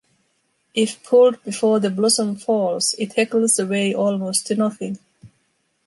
If 0.73 1.03
pulled 1.03 1.43
before 1.43 1.79
the 1.79 1.91
blossom 1.91 2.35
falls, 2.35 2.95
it 2.97 3.13
heckles 3.13 3.63
away 3.63 3.93
almost 3.93 4.47
to 4.47 4.55
nothing. 4.55 4.97